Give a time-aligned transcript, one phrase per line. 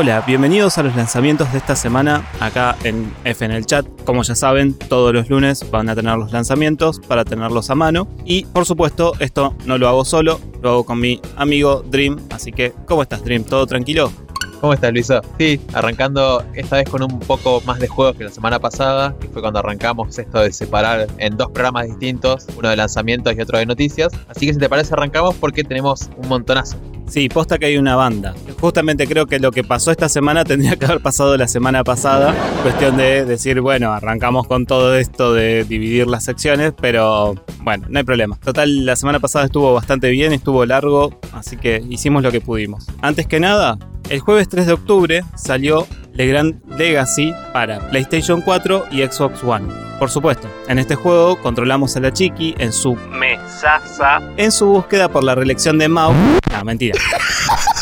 [0.00, 3.84] Hola, bienvenidos a los lanzamientos de esta semana acá en F en el chat.
[4.04, 8.06] Como ya saben, todos los lunes van a tener los lanzamientos para tenerlos a mano.
[8.24, 12.16] Y por supuesto, esto no lo hago solo, lo hago con mi amigo Dream.
[12.30, 13.42] Así que, ¿cómo estás Dream?
[13.42, 14.12] ¿Todo tranquilo?
[14.60, 15.20] ¿Cómo estás, Luisa?
[15.36, 19.26] Sí, arrancando esta vez con un poco más de juegos que la semana pasada, que
[19.26, 23.58] fue cuando arrancamos esto de separar en dos programas distintos, uno de lanzamientos y otro
[23.58, 24.12] de noticias.
[24.28, 26.76] Así que si te parece arrancamos porque tenemos un montonazo.
[27.08, 28.34] Sí, posta que hay una banda.
[28.60, 32.34] Justamente creo que lo que pasó esta semana tendría que haber pasado la semana pasada.
[32.62, 37.98] Cuestión de decir, bueno, arrancamos con todo esto de dividir las secciones, pero bueno, no
[37.98, 38.36] hay problema.
[38.36, 42.86] Total, la semana pasada estuvo bastante bien, estuvo largo, así que hicimos lo que pudimos.
[43.00, 43.78] Antes que nada,
[44.10, 45.86] el jueves 3 de octubre salió
[46.18, 49.72] The Grand Legacy para PlayStation 4 y Xbox One.
[50.00, 55.08] Por supuesto, en este juego controlamos a la Chiqui en su mesaza en su búsqueda
[55.08, 56.12] por la reelección de Mao.
[56.52, 56.98] No, mentira.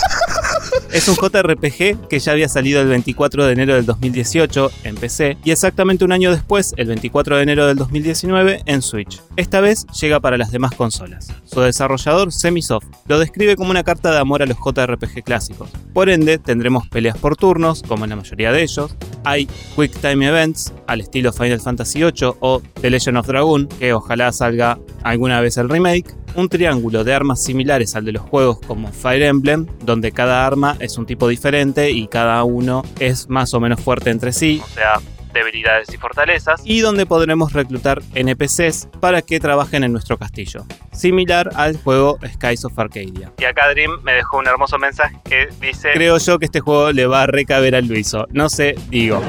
[0.93, 5.37] Es un JRPG que ya había salido el 24 de enero del 2018 en PC
[5.45, 9.21] y exactamente un año después, el 24 de enero del 2019, en Switch.
[9.37, 11.33] Esta vez llega para las demás consolas.
[11.45, 15.69] Su desarrollador, Semisoft, lo describe como una carta de amor a los JRPG clásicos.
[15.93, 18.95] Por ende, tendremos peleas por turnos, como en la mayoría de ellos.
[19.25, 23.93] Hay Quick Time Events, al estilo Final Fantasy VIII o The Legend of Dragon, que
[23.93, 28.59] ojalá salga alguna vez el remake un triángulo de armas similares al de los juegos
[28.67, 33.55] como Fire Emblem, donde cada arma es un tipo diferente y cada uno es más
[33.55, 35.01] o menos fuerte entre sí, o sea,
[35.33, 41.51] debilidades y fortalezas, y donde podremos reclutar NPCs para que trabajen en nuestro castillo, similar
[41.55, 43.33] al juego Skies of Arcadia.
[43.39, 46.93] Y acá Dream me dejó un hermoso mensaje que dice, creo yo que este juego
[46.93, 49.23] le va a recaber al Luiso, no sé, digo.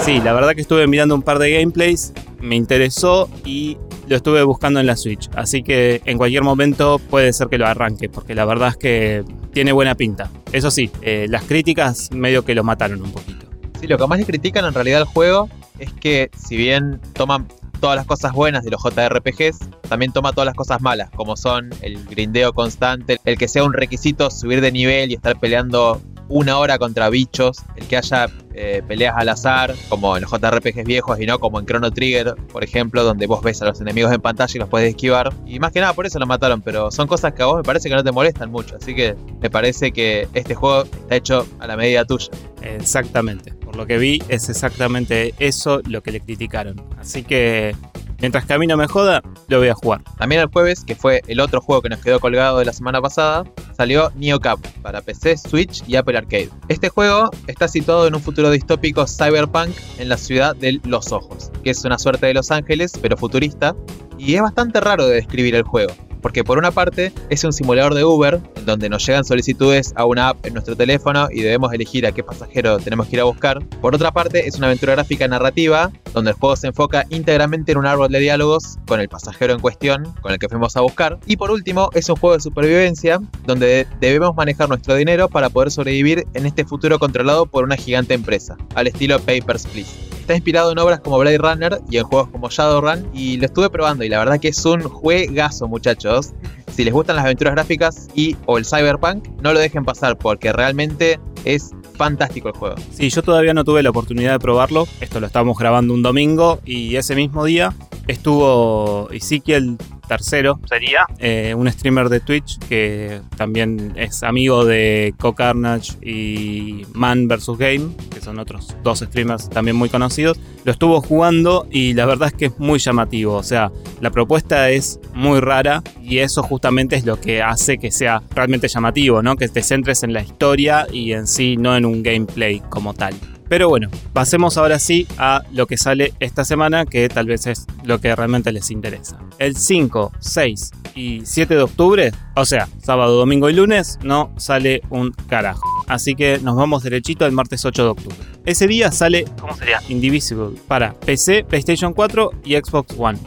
[0.00, 3.76] Sí, la verdad que estuve mirando un par de gameplays, me interesó y
[4.08, 7.66] lo estuve buscando en la Switch, así que en cualquier momento puede ser que lo
[7.66, 10.30] arranque, porque la verdad es que tiene buena pinta.
[10.52, 13.46] Eso sí, eh, las críticas medio que lo mataron un poquito.
[13.80, 15.48] Sí, lo que más le critican en realidad al juego
[15.78, 17.46] es que si bien toman
[17.80, 19.58] todas las cosas buenas de los JRPGs,
[19.88, 23.72] también toma todas las cosas malas, como son el grindeo constante, el que sea un
[23.72, 28.82] requisito subir de nivel y estar peleando una hora contra bichos, el que haya eh,
[28.86, 32.64] peleas al azar, como en los JRPGs viejos y no como en Chrono Trigger, por
[32.64, 35.32] ejemplo, donde vos ves a los enemigos en pantalla y los puedes esquivar.
[35.46, 37.62] Y más que nada por eso lo mataron, pero son cosas que a vos me
[37.62, 41.46] parece que no te molestan mucho, así que me parece que este juego está hecho
[41.58, 42.28] a la medida tuya.
[42.62, 46.82] Exactamente, por lo que vi es exactamente eso lo que le criticaron.
[46.98, 47.74] Así que
[48.20, 50.02] Mientras que a mí no me joda, lo voy a jugar.
[50.18, 53.00] También el jueves, que fue el otro juego que nos quedó colgado de la semana
[53.00, 53.44] pasada,
[53.76, 56.50] salió Neo Cap para PC, Switch y Apple Arcade.
[56.68, 61.52] Este juego está situado en un futuro distópico cyberpunk en la ciudad de Los Ojos,
[61.62, 63.76] que es una suerte de Los Ángeles, pero futurista,
[64.18, 65.94] y es bastante raro de describir el juego
[66.28, 70.28] porque por una parte es un simulador de Uber, donde nos llegan solicitudes a una
[70.28, 73.66] app en nuestro teléfono y debemos elegir a qué pasajero tenemos que ir a buscar.
[73.80, 77.78] Por otra parte es una aventura gráfica narrativa, donde el juego se enfoca íntegramente en
[77.78, 81.18] un árbol de diálogos con el pasajero en cuestión, con el que fuimos a buscar.
[81.24, 85.70] Y por último es un juego de supervivencia, donde debemos manejar nuestro dinero para poder
[85.70, 90.17] sobrevivir en este futuro controlado por una gigante empresa, al estilo Papers, Please.
[90.28, 93.70] Está inspirado en obras como Blade Runner y en juegos como Shadowrun y lo estuve
[93.70, 96.34] probando y la verdad que es un juegazo muchachos.
[96.70, 100.52] Si les gustan las aventuras gráficas y o el cyberpunk, no lo dejen pasar porque
[100.52, 102.76] realmente es fantástico el juego.
[102.92, 104.86] Sí, yo todavía no tuve la oportunidad de probarlo.
[105.00, 107.72] Esto lo estábamos grabando un domingo y ese mismo día
[108.08, 109.76] estuvo Ezequiel
[110.08, 117.28] tercero sería eh, un streamer de Twitch que también es amigo de Co-Carnage y Man
[117.28, 117.50] vs.
[117.58, 120.40] Game, que son otros dos streamers también muy conocidos.
[120.64, 123.34] Lo estuvo jugando y la verdad es que es muy llamativo.
[123.34, 123.70] O sea,
[124.00, 128.68] la propuesta es muy rara y eso justamente es lo que hace que sea realmente
[128.68, 129.36] llamativo, ¿no?
[129.36, 133.14] Que te centres en la historia y en sí, no en un gameplay como tal.
[133.48, 137.66] Pero bueno, pasemos ahora sí a lo que sale esta semana, que tal vez es
[137.82, 139.18] lo que realmente les interesa.
[139.38, 144.82] El 5, 6 y 7 de octubre, o sea, sábado, domingo y lunes, no sale
[144.90, 145.66] un carajo.
[145.86, 148.16] Así que nos vamos derechito al martes 8 de octubre.
[148.44, 149.80] Ese día sale, ¿cómo sería?
[149.88, 153.18] Indivisible para PC, PlayStation 4 y Xbox One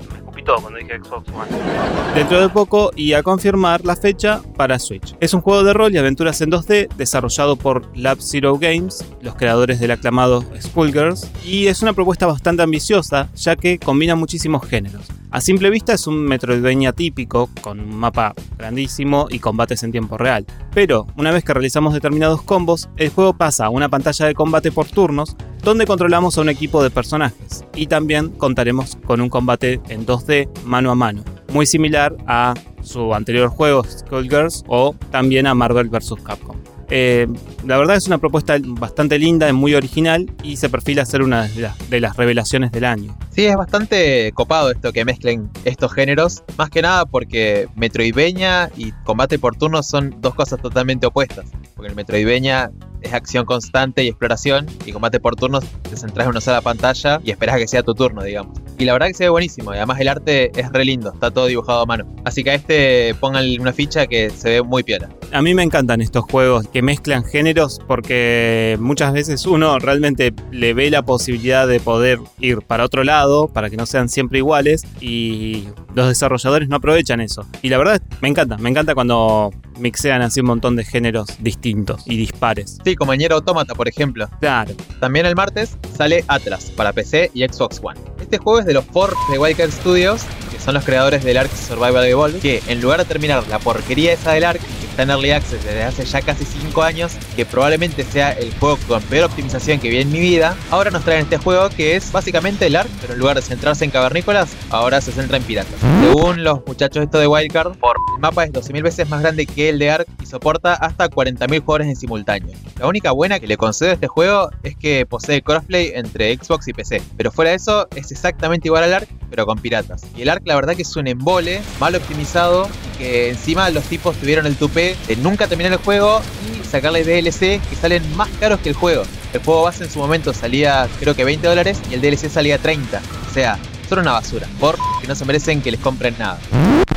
[0.45, 2.15] cuando dije Xbox One.
[2.15, 5.15] Dentro de poco y a confirmar la fecha para Switch.
[5.19, 9.35] Es un juego de rol y aventuras en 2D desarrollado por Lab Zero Games, los
[9.35, 15.07] creadores del aclamado Skullgirls, y es una propuesta bastante ambiciosa ya que combina muchísimos géneros.
[15.31, 20.17] A simple vista es un Metroidvania típico, con un mapa grandísimo y combates en tiempo
[20.17, 20.45] real.
[20.73, 24.73] Pero, una vez que realizamos determinados combos, el juego pasa a una pantalla de combate
[24.73, 27.63] por turnos, donde controlamos a un equipo de personajes.
[27.75, 31.23] Y también contaremos con un combate en 2D mano a mano,
[31.53, 36.15] muy similar a su anterior juego Skullgirls o también a Marvel vs.
[36.25, 36.57] Capcom.
[36.93, 37.25] Eh,
[37.65, 41.47] la verdad es una propuesta bastante linda, muy original y se perfila a ser una
[41.47, 43.17] de las, de las revelaciones del año.
[43.31, 48.91] Sí, es bastante copado esto que mezclen estos géneros, más que nada porque Metroidvania y
[49.05, 51.45] combate por turnos son dos cosas totalmente opuestas.
[51.75, 52.71] Porque el Metroidvania
[53.01, 57.19] es acción constante y exploración, y combate por turnos te centras en una sola pantalla
[57.23, 58.59] y esperas a que sea tu turno, digamos.
[58.77, 61.31] Y la verdad que se ve buenísimo, y además el arte es re lindo, está
[61.31, 62.05] todo dibujado a mano.
[62.25, 65.09] Así que a este pongan una ficha que se ve muy piola.
[65.33, 70.73] A mí me encantan estos juegos que mezclan géneros porque muchas veces uno realmente le
[70.73, 74.83] ve la posibilidad de poder ir para otro lado, para que no sean siempre iguales,
[74.99, 77.45] y los desarrolladores no aprovechan eso.
[77.61, 82.03] Y la verdad me encanta, me encanta cuando mixean así un montón de géneros distintos
[82.05, 82.77] y dispares.
[82.83, 84.29] Sí, como Nier Automata, por ejemplo.
[84.41, 84.73] Claro.
[84.99, 87.99] También el martes sale Atlas para PC y Xbox One.
[88.31, 91.51] Este juego es de los Four de Wildcard Studios, que son los creadores del Ark
[91.53, 95.09] Survival Evolved, que en lugar de terminar la porquería esa del Ark, que está en
[95.09, 99.25] Early Access desde hace ya casi 5 años, que probablemente sea el juego con peor
[99.25, 102.77] optimización que vi en mi vida, ahora nos traen este juego que es básicamente el
[102.77, 105.75] Ark, pero en lugar de centrarse en cavernícolas, ahora se centra en piratas.
[106.01, 109.79] Según los muchachos esto de Wildcard, el mapa es 12.000 veces más grande que el
[109.79, 112.55] de Ark y soporta hasta 40.000 jugadores en simultáneo.
[112.79, 116.69] La única buena que le concedo a este juego es que posee crossplay entre Xbox
[116.69, 120.03] y PC, pero fuera de eso es exactamente igual al Ark, pero con piratas.
[120.15, 123.83] Y el Ark la verdad que es un embole, mal optimizado, y que encima los
[123.85, 128.29] tipos tuvieron el tupé de nunca terminar el juego y sacarle DLC que salen más
[128.39, 129.03] caros que el juego.
[129.33, 132.59] El juego base en su momento salía creo que 20 dólares y el DLC salía
[132.59, 133.01] 30.
[133.29, 133.57] O sea,
[133.89, 134.47] son una basura.
[134.59, 136.37] Por que no se merecen que les compren nada.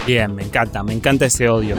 [0.06, 1.76] Bien, me encanta, me encanta ese odio.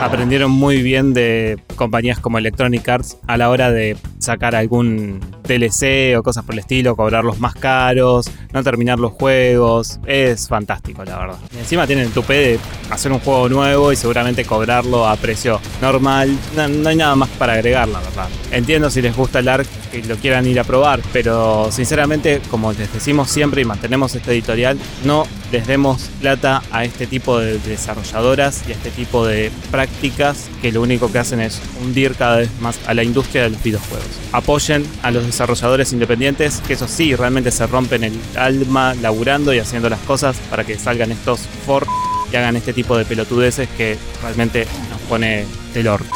[0.00, 6.16] Aprendieron muy bien de compañías como Electronic Arts a la hora de sacar algún DLC
[6.16, 9.98] o cosas por el estilo, cobrarlos más caros, no terminar los juegos.
[10.06, 11.38] Es fantástico, la verdad.
[11.52, 12.60] Y encima tienen el tupé de
[12.90, 16.36] hacer un juego nuevo y seguramente cobrarlo a precio normal.
[16.54, 18.28] No, hay nada más para agregar, la verdad.
[18.52, 22.72] Entiendo si les gusta el ARC que lo quieran ir a probar, pero sinceramente, como
[22.72, 27.58] les decimos siempre y mantenemos este editorial, no les demos plata a este tipo de
[27.58, 32.38] desarrolladoras y a este tipo de prácticas que lo único que hacen es hundir cada
[32.38, 34.08] vez más a la industria de los videojuegos.
[34.32, 39.58] Apoyen a los desarrolladores independientes, que eso sí, realmente se rompen el alma laburando y
[39.58, 41.86] haciendo las cosas para que salgan estos for
[42.32, 46.14] y hagan este tipo de pelotudeces que realmente nos pone del orto.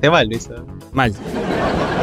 [0.00, 0.48] Qué mal, Luis.
[0.92, 1.14] Mal.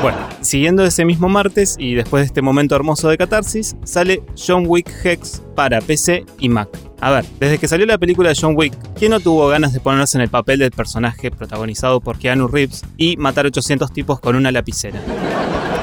[0.01, 4.65] Bueno, siguiendo ese mismo martes y después de este momento hermoso de catarsis, sale John
[4.67, 6.69] Wick Hex para PC y Mac.
[6.99, 9.79] A ver, desde que salió la película de John Wick, ¿quién no tuvo ganas de
[9.79, 14.35] ponerse en el papel del personaje protagonizado por Keanu Reeves y matar 800 tipos con
[14.35, 14.99] una lapicera?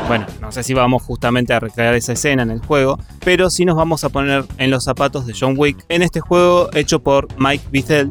[0.06, 3.64] Bueno, no sé si vamos justamente a recrear esa escena en el juego, pero sí
[3.64, 7.26] nos vamos a poner en los zapatos de John Wick en este juego hecho por
[7.38, 8.10] Mike Bithell,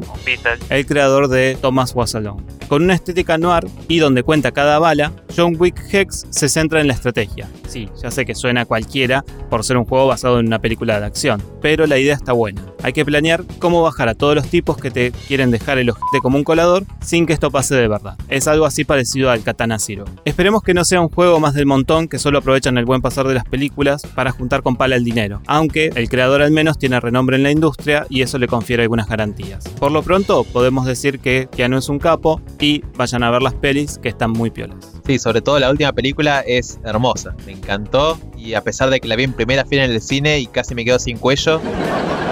[0.70, 2.42] el creador de Thomas Was Alone.
[2.68, 6.88] Con una estética noir y donde cuenta cada bala, John Wick Hex se centra en
[6.88, 7.48] la estrategia.
[7.68, 10.98] Sí, ya sé que suena a cualquiera por ser un juego basado en una película
[10.98, 12.62] de acción, pero la idea está buena.
[12.82, 16.18] Hay que planear cómo bajar a todos los tipos que te quieren dejar el ojete
[16.20, 18.16] como un colador sin que esto pase de verdad.
[18.28, 20.04] Es algo así parecido al Katana Zero.
[20.24, 23.28] Esperemos que no sea un juego más del montón que solo aprovechan el buen pasar
[23.28, 26.98] de las películas para juntar con pala el dinero, aunque el creador al menos tiene
[26.98, 29.68] renombre en la industria y eso le confiere algunas garantías.
[29.78, 33.52] Por lo pronto, podemos decir que Keanu es un capo y vayan a ver las
[33.52, 34.94] pelis que están muy piolas.
[35.06, 37.36] Sí, sobre todo la última película es hermosa.
[37.44, 40.38] Me encantó y a pesar de que la vi en primera fila en el cine
[40.38, 41.60] y casi me quedo sin cuello,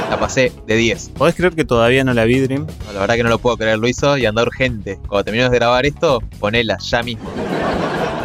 [0.09, 1.11] la pasé de 10.
[1.11, 2.67] ¿Podés creer que todavía no la vi, Dream?
[2.87, 4.99] No, la verdad que no lo puedo creer, lo hizo y anda urgente.
[5.07, 7.29] Cuando terminemos de grabar esto, ponela ya mismo.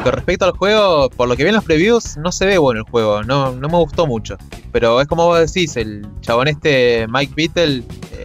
[0.08, 2.80] Con respecto al juego, por lo que vi en los previews, no se ve bueno
[2.80, 4.38] el juego, no, no me gustó mucho.
[4.72, 7.84] Pero es como vos decís, el chabón este, Mike Beatle,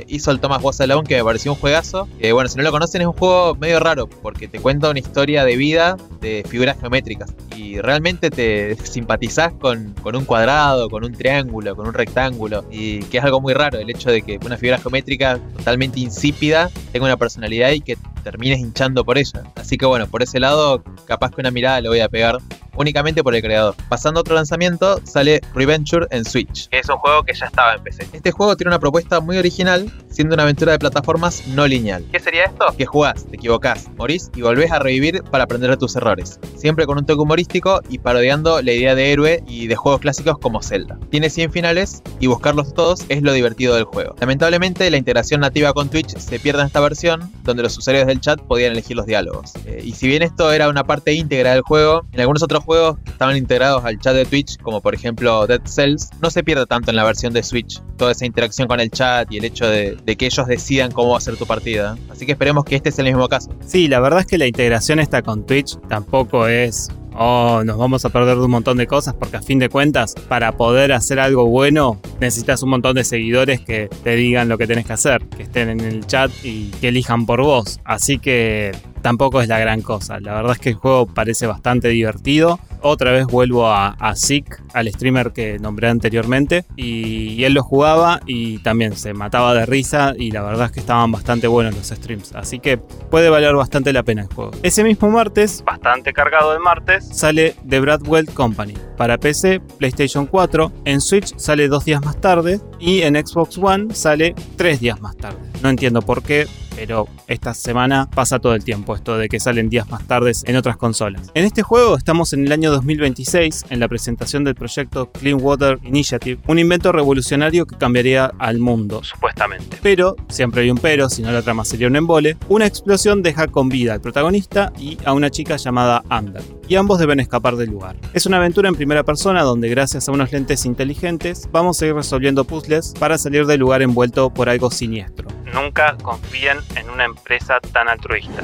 [0.09, 2.09] hizo el Thomas Was que me pareció un juegazo.
[2.21, 4.99] Que bueno, si no lo conocen, es un juego medio raro, porque te cuenta una
[4.99, 7.35] historia de vida de figuras geométricas.
[7.57, 12.65] Y realmente te simpatizás con, con un cuadrado, con un triángulo, con un rectángulo.
[12.71, 16.71] Y que es algo muy raro, el hecho de que una figura geométrica totalmente insípida
[16.93, 19.43] tenga una personalidad y que termines hinchando por ella.
[19.57, 22.39] Así que bueno, por ese lado, capaz que una mirada le voy a pegar
[22.77, 23.75] únicamente por el creador.
[23.89, 27.75] Pasando a otro lanzamiento, sale Reventure en Switch, que es un juego que ya estaba
[27.75, 28.09] en PC.
[28.13, 32.05] Este juego tiene una propuesta muy original, siendo una aventura de plataformas no lineal.
[32.11, 32.67] ¿Qué sería esto?
[32.77, 36.39] Que jugás, te equivocás, morís y volvés a revivir para aprender de tus errores.
[36.57, 40.39] Siempre con un toque humorístico y parodiando la idea de héroe y de juegos clásicos
[40.39, 40.99] como Zelda.
[41.11, 44.15] Tiene 100 finales y buscarlos todos es lo divertido del juego.
[44.21, 48.21] Lamentablemente, la integración nativa con Twitch se pierde en esta versión, donde los usuarios del
[48.21, 49.53] chat podían elegir los diálogos.
[49.67, 52.99] Eh, y si bien esto era una parte íntegra del juego, en algunos otros juegos
[53.05, 56.67] que estaban integrados al chat de Twitch, como por ejemplo Dead Cells, no se pierde
[56.67, 57.81] tanto en la versión de Switch.
[57.97, 61.19] Toda esa interacción con el chat y el hecho de, que ellos decidan cómo va
[61.19, 61.97] a ser tu partida.
[62.11, 63.55] Así que que esperemos que este sea el mismo caso.
[63.67, 68.05] Sí, la verdad es que la integración esta con Twitch tampoco es oh, nos vamos
[68.05, 71.21] a perder de un montón de cosas, porque a fin de cuentas, para poder hacer
[71.21, 75.27] algo bueno, necesitas un montón de seguidores que te digan lo que tenés que hacer,
[75.29, 77.81] que estén en el chat y que elijan por vos.
[77.85, 80.19] Así que tampoco es la gran cosa.
[80.21, 82.59] La verdad es que el juego parece bastante divertido.
[82.81, 88.21] Otra vez vuelvo a, a Zeke, al streamer que nombré anteriormente, y, él lo jugaba
[88.25, 91.89] y también se mataba de risa y la verdad es que estaban bastante buenos los
[91.89, 92.35] streams.
[92.37, 94.53] Así que puede valer bastante la pena el juego.
[94.63, 98.75] Ese mismo martes, bastante cargado el martes, sale The Bradwell Company.
[98.97, 103.95] Para PC, PlayStation 4, en Switch sale dos días más tarde y en Xbox One
[103.95, 105.39] sale tres días más tarde.
[105.63, 109.69] No entiendo por qué, pero esta semana pasa todo el tiempo esto de que salen
[109.69, 111.31] días más tardes en otras consolas.
[111.35, 115.79] En este juego estamos en el año 2026 en la presentación del proyecto Clean Water
[115.85, 119.79] Initiative, un invento revolucionario que cambiaría al mundo, supuestamente.
[119.83, 123.47] Pero, siempre hay un pero, si no la trama sería un embole, una explosión deja
[123.49, 127.71] con vida al protagonista y a una chica llamada Amber, y ambos deben escapar del
[127.71, 127.97] lugar.
[128.15, 131.95] Es una aventura en primera persona donde gracias a unos lentes inteligentes vamos a ir
[131.95, 135.42] resolviendo puzzles para salir del lugar envuelto por algo siniestro.
[135.53, 138.43] Nunca confíen en una empresa tan altruista.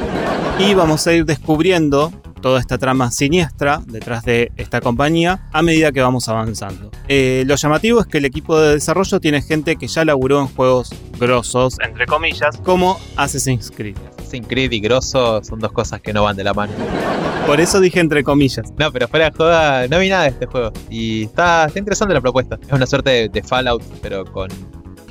[0.59, 5.93] Y vamos a ir descubriendo toda esta trama siniestra detrás de esta compañía a medida
[5.93, 6.91] que vamos avanzando.
[7.09, 10.49] Eh, lo llamativo es que el equipo de desarrollo tiene gente que ya laburó en
[10.49, 13.97] juegos grosos, entre comillas, como Assassin's Creed.
[14.19, 16.73] Assassin's Creed y grosso son dos cosas que no van de la mano.
[17.47, 18.73] Por eso dije entre comillas.
[18.77, 20.71] No, pero fuera de joda, no vi nada de este juego.
[20.91, 22.59] Y está, está interesante la propuesta.
[22.61, 24.50] Es una suerte de, de Fallout, pero con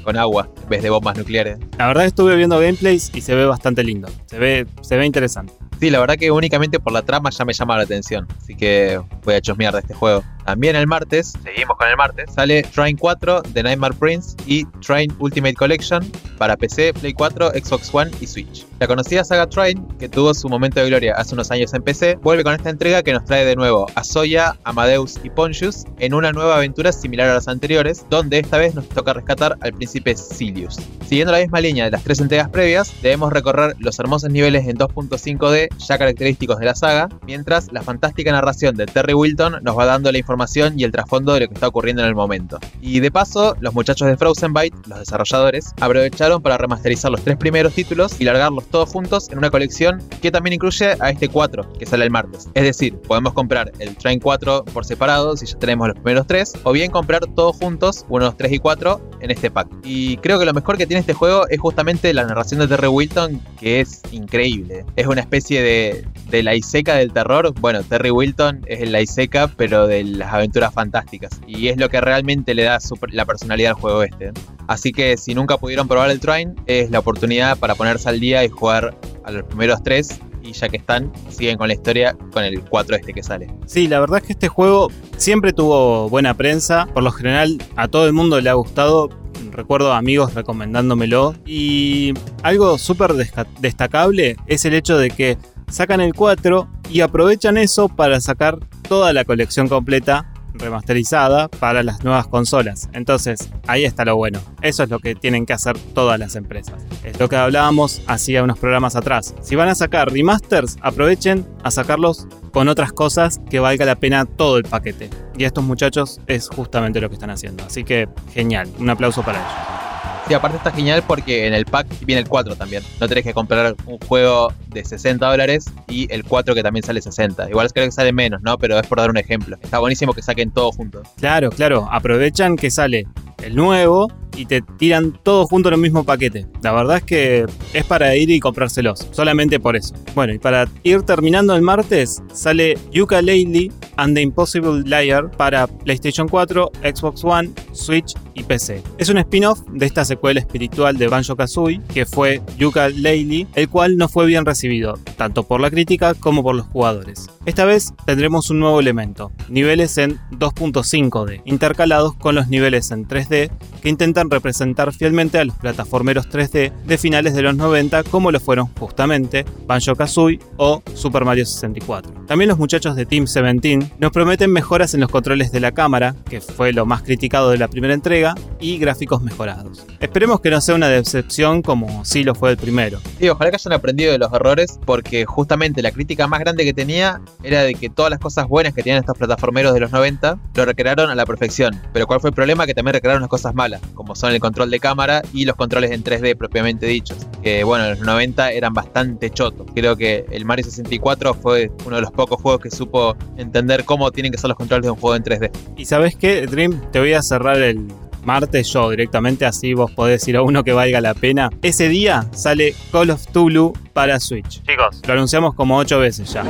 [0.07, 1.57] con agua en vez de bombas nucleares.
[1.77, 4.07] La verdad estuve viendo gameplays y se ve bastante lindo.
[4.27, 5.51] Se ve, se ve interesante.
[5.81, 8.25] Sí, la verdad que únicamente por la trama ya me llama la atención.
[8.41, 10.23] Así que voy a chusmear de este juego.
[10.45, 15.13] También el martes, seguimos con el martes, sale Train 4 de Nightmare Prince y Train
[15.19, 18.65] Ultimate Collection para PC, Play 4, Xbox One y Switch.
[18.79, 22.19] La conocida saga Train, que tuvo su momento de gloria hace unos años en PC,
[22.21, 26.13] vuelve con esta entrega que nos trae de nuevo a Soya, Amadeus y Pontius en
[26.13, 30.15] una nueva aventura similar a las anteriores, donde esta vez nos toca rescatar al príncipe
[30.15, 30.77] Silius.
[31.07, 34.77] Siguiendo la misma línea de las tres entregas previas, debemos recorrer los hermosos niveles en
[34.77, 39.85] 2.5D ya característicos de la saga, mientras la fantástica narración de Terry Wilton nos va
[39.85, 42.59] dando la información y el trasfondo de lo que está ocurriendo en el momento.
[42.79, 47.37] Y de paso, los muchachos de Frozen Byte, los desarrolladores, aprovecharon para remasterizar los tres
[47.37, 48.25] primeros títulos y
[48.67, 52.47] todos juntos en una colección que también incluye a este 4 que sale el martes.
[52.53, 56.53] Es decir, podemos comprar el Train 4 por separado si ya tenemos los primeros tres,
[56.63, 59.67] o bien comprar todos juntos, unos 3 y 4, en este pack.
[59.83, 62.87] Y creo que lo mejor que tiene este juego es justamente la narración de Terry
[62.87, 64.85] Wilton, que es increíble.
[64.95, 67.53] Es una especie de, la Iseca del terror.
[67.59, 71.39] Bueno, Terry Wilton es la Iseca, pero de la aventuras fantásticas.
[71.47, 72.79] Y es lo que realmente le da
[73.11, 74.31] la personalidad al juego este.
[74.67, 78.43] Así que si nunca pudieron probar el Train, es la oportunidad para ponerse al día
[78.43, 80.19] y jugar a los primeros tres.
[80.43, 83.53] Y ya que están, siguen con la historia con el 4 este que sale.
[83.65, 86.87] Sí, la verdad es que este juego siempre tuvo buena prensa.
[86.93, 89.09] Por lo general, a todo el mundo le ha gustado
[89.51, 91.35] recuerdo amigos recomendándomelo.
[91.45, 93.13] Y algo súper
[93.59, 95.37] destacable es el hecho de que
[95.69, 102.03] sacan el 4 y aprovechan eso para sacar toda la colección completa remasterizada para las
[102.03, 102.89] nuevas consolas.
[102.93, 104.39] Entonces, ahí está lo bueno.
[104.61, 106.85] Eso es lo que tienen que hacer todas las empresas.
[107.03, 109.35] Es lo que hablábamos hacía unos programas atrás.
[109.41, 114.25] Si van a sacar remasters, aprovechen a sacarlos con otras cosas que valga la pena
[114.25, 115.09] todo el paquete.
[115.37, 117.63] Y estos muchachos es justamente lo que están haciendo.
[117.63, 119.96] Así que genial, un aplauso para ellos.
[120.29, 122.83] Y aparte está genial porque en el pack viene el 4 también.
[122.99, 127.01] No tenés que comprar un juego de 60 dólares y el 4 que también sale
[127.01, 127.49] 60.
[127.49, 128.57] Igual creo que sale menos, ¿no?
[128.57, 129.57] Pero es por dar un ejemplo.
[129.61, 131.03] Está buenísimo que saquen todo junto.
[131.17, 131.87] Claro, claro.
[131.91, 133.07] Aprovechan que sale
[133.43, 136.45] el nuevo y te tiran todo junto en el mismo paquete.
[136.61, 139.95] La verdad es que es para ir y comprárselos, solamente por eso.
[140.15, 145.67] Bueno, y para ir terminando el martes, sale Yuka Laylee and the Impossible Liar para
[145.67, 148.83] PlayStation 4, Xbox One, Switch y PC.
[148.99, 153.69] Es un spin-off de esta secuela espiritual de Banjo Kazooie, que fue Yuka Laylee, el
[153.69, 157.27] cual no fue bien recibido, tanto por la crítica como por los jugadores.
[157.45, 163.49] Esta vez tendremos un nuevo elemento, niveles en 2.5D, intercalados con los niveles en 3D
[163.81, 168.39] que intentan representar fielmente a los plataformeros 3D de finales de los 90 como lo
[168.39, 172.25] fueron justamente Banjo-Kazooie o Super Mario 64.
[172.27, 176.15] También los muchachos de Team 17 nos prometen mejoras en los controles de la cámara,
[176.29, 179.85] que fue lo más criticado de la primera entrega, y gráficos mejorados.
[179.99, 182.99] Esperemos que no sea una decepción como sí lo fue el primero.
[183.19, 186.73] Y ojalá que hayan aprendido de los errores porque justamente la crítica más grande que
[186.73, 190.37] tenía era de que todas las cosas buenas que tenían estos plataformeros de los 90
[190.55, 191.79] lo recrearon a la perfección.
[191.93, 192.65] Pero ¿cuál fue el problema?
[192.65, 195.91] Que también recrearon las cosas malas, como son el control de cámara y los controles
[195.91, 197.17] en 3D propiamente dichos.
[197.41, 199.67] Que bueno, en los 90 eran bastante chotos.
[199.73, 204.11] Creo que el Mario 64 fue uno de los pocos juegos que supo entender cómo
[204.11, 205.51] tienen que ser los controles de un juego en 3D.
[205.77, 207.87] Y sabes qué, Dream, te voy a cerrar el
[208.27, 211.49] martes yo directamente, así vos podés ir a uno que valga la pena.
[211.61, 214.61] Ese día sale Call of Tulu para Switch.
[214.63, 216.43] Chicos, lo anunciamos como ocho veces ya.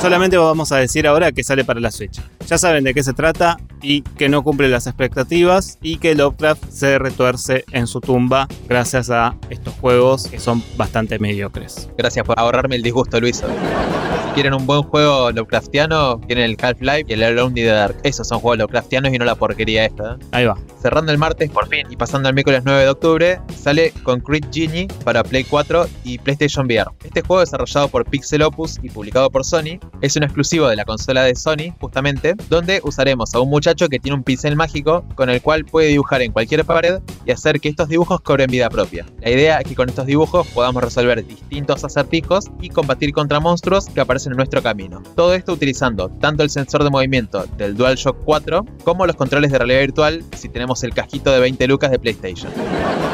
[0.00, 2.20] Solamente vamos a decir ahora que sale para la Switch.
[2.46, 6.70] Ya saben de qué se trata y que no cumple las expectativas y que Lovecraft
[6.70, 11.90] se retuerce en su tumba gracias a estos juegos que son bastante mediocres.
[11.96, 13.38] Gracias por ahorrarme el disgusto, Luis.
[13.38, 17.96] Si quieren un buen juego Lovecraftiano, tienen el Half-Life y el Alone in the Dark.
[18.04, 20.12] Esos son juegos Lovecraftianos y no la porquería esta.
[20.12, 20.24] ¿eh?
[20.30, 20.56] Ahí va.
[20.98, 24.88] Cerrando el martes, por fin, y pasando al miércoles 9 de octubre, sale Concrete Genie
[25.04, 26.90] para Play 4 y PlayStation VR.
[27.04, 30.84] Este juego desarrollado por Pixel Opus y publicado por Sony es un exclusivo de la
[30.84, 35.30] consola de Sony, justamente, donde usaremos a un muchacho que tiene un pincel mágico con
[35.30, 39.06] el cual puede dibujar en cualquier pared y hacer que estos dibujos cobren vida propia.
[39.20, 43.86] La idea es que con estos dibujos podamos resolver distintos acertijos y combatir contra monstruos
[43.86, 45.00] que aparecen en nuestro camino.
[45.14, 49.58] Todo esto utilizando tanto el sensor de movimiento del DualShock 4 como los controles de
[49.58, 52.52] realidad virtual si tenemos el casquito de 20 lucas de PlayStation.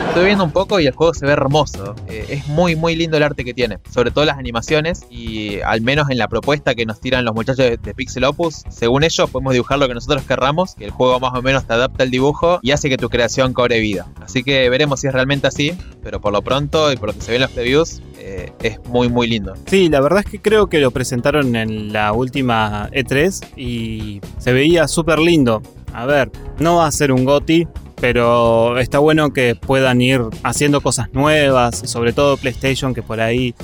[0.09, 1.97] Estoy viendo un poco y el juego se ve hermoso.
[2.09, 5.81] Eh, es muy muy lindo el arte que tiene, sobre todo las animaciones y al
[5.81, 9.29] menos en la propuesta que nos tiran los muchachos de, de Pixel Opus, según ellos
[9.31, 12.11] podemos dibujar lo que nosotros querramos, que el juego más o menos te adapta el
[12.11, 14.07] dibujo y hace que tu creación cobre vida.
[14.21, 17.21] Así que veremos si es realmente así, pero por lo pronto y por lo que
[17.21, 19.53] se ve en los previews, eh, es muy muy lindo.
[19.67, 24.55] Sí, la verdad es que creo que lo presentaron en la última E3 y se
[24.55, 25.61] veía súper lindo.
[25.93, 27.69] A ver, no va a ser un GOTI,
[28.01, 33.55] pero está bueno que puedan ir haciendo cosas nuevas, sobre todo PlayStation, que por ahí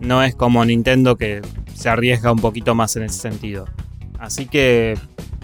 [0.00, 1.40] no es como Nintendo que
[1.74, 3.64] se arriesga un poquito más en ese sentido.
[4.18, 4.98] Así que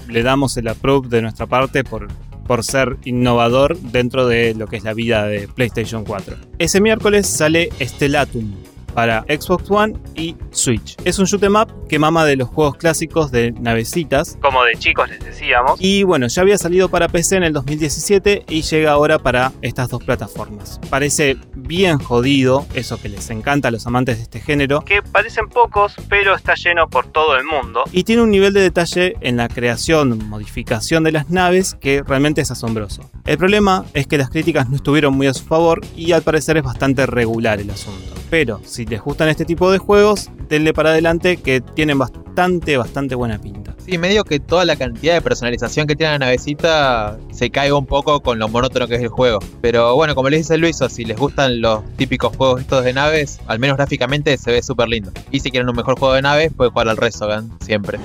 [0.06, 2.08] le damos el approve de nuestra parte por,
[2.46, 6.36] por ser innovador dentro de lo que es la vida de PlayStation 4.
[6.58, 10.96] Ese miércoles sale Stellatum para Xbox One y Switch.
[11.04, 14.74] Es un shoot em up que mama de los juegos clásicos de navecitas, como de
[14.76, 15.78] chicos les decíamos.
[15.78, 19.90] Y bueno, ya había salido para PC en el 2017 y llega ahora para estas
[19.90, 20.80] dos plataformas.
[20.88, 25.46] Parece bien jodido, eso que les encanta a los amantes de este género, que parecen
[25.48, 27.84] pocos, pero está lleno por todo el mundo.
[27.92, 32.40] Y tiene un nivel de detalle en la creación, modificación de las naves que realmente
[32.40, 33.10] es asombroso.
[33.26, 36.56] El problema es que las críticas no estuvieron muy a su favor y al parecer
[36.56, 38.15] es bastante regular el asunto.
[38.30, 43.14] Pero si les gustan este tipo de juegos, denle para adelante que tienen bastante, bastante
[43.14, 43.74] buena pinta.
[43.84, 47.86] Sí, medio que toda la cantidad de personalización que tiene la navecita se caiga un
[47.86, 49.38] poco con lo monótono que es el juego.
[49.60, 53.38] Pero bueno, como les dice Luis, si les gustan los típicos juegos estos de naves,
[53.46, 55.12] al menos gráficamente se ve súper lindo.
[55.30, 57.98] Y si quieren un mejor juego de naves, pueden jugar al Resogan, siempre.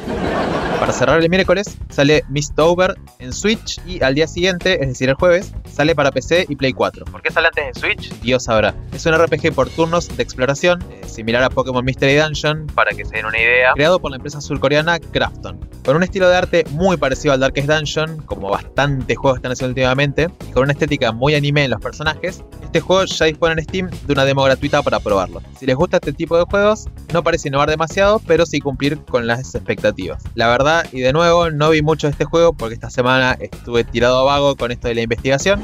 [0.81, 5.13] Para cerrar el miércoles, sale Mistover en Switch y al día siguiente, es decir el
[5.13, 7.05] jueves, sale para PC y Play 4.
[7.05, 8.19] ¿Por qué sale antes en Switch?
[8.21, 8.73] Dios sabrá.
[8.91, 13.05] Es un RPG por turnos de exploración, eh, similar a Pokémon Mystery Dungeon, para que
[13.05, 15.59] se den una idea, creado por la empresa surcoreana Krafton.
[15.85, 19.73] Con un estilo de arte muy parecido al Darkest Dungeon, como bastantes juegos están haciendo
[19.73, 23.63] últimamente, y con una estética muy anime en los personajes, este juego ya dispone en
[23.63, 25.43] Steam de una demo gratuita para probarlo.
[25.59, 29.27] Si les gusta este tipo de juegos, no parece innovar demasiado, pero sí cumplir con
[29.27, 30.23] las expectativas.
[30.35, 33.83] La verdad, y de nuevo, no vi mucho de este juego porque esta semana estuve
[33.83, 35.61] tirado a vago con esto de la investigación.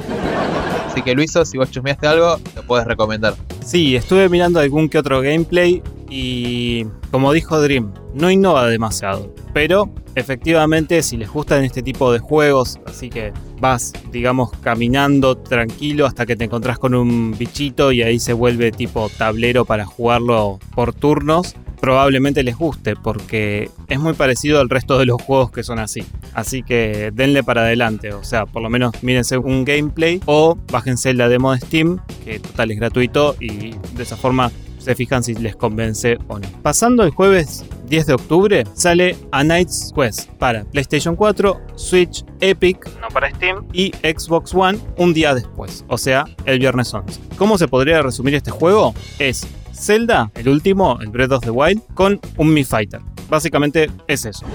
[0.88, 3.36] Así que Luiso, si vos chusmeaste algo, lo puedes recomendar.
[3.64, 9.34] Sí, estuve mirando algún que otro gameplay y como dijo Dream, no innova demasiado.
[9.54, 16.06] Pero efectivamente si les gustan este tipo de juegos, así que vas, digamos, caminando tranquilo
[16.06, 20.60] hasta que te encontrás con un bichito y ahí se vuelve tipo tablero para jugarlo
[20.74, 25.64] por turnos, probablemente les guste porque es muy parecido al resto de los juegos que
[25.64, 26.04] son así.
[26.34, 31.14] Así que denle para adelante, o sea, por lo menos mírense un gameplay o bájense
[31.14, 35.34] la demo de Steam, que total es gratuito y de esa forma se fijan si
[35.36, 36.48] les convence o no.
[36.62, 42.88] Pasando el jueves 10 de octubre sale A Night's Quest para PlayStation 4, Switch, Epic,
[43.02, 47.20] no para Steam, y Xbox One un día después, o sea, el viernes 11.
[47.38, 48.94] ¿Cómo se podría resumir este juego?
[49.20, 49.46] Es
[49.78, 53.02] Zelda, el último, el Breath of the Wild, con un Mi Fighter.
[53.30, 54.46] Básicamente es eso.